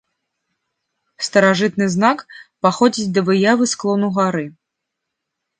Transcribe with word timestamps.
Старажытны 1.27 1.85
знак 1.95 2.25
паходзіць 2.67 3.07
ад 3.13 3.21
выявы 3.29 3.65
склону 3.75 4.07
гары. 4.17 4.45